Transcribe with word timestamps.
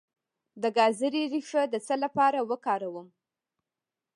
د 0.61 0.63
ګازرې 0.77 1.23
ریښه 1.33 1.61
د 1.73 1.75
څه 1.87 1.95
لپاره 2.03 2.39
وکاروم؟ 2.49 3.07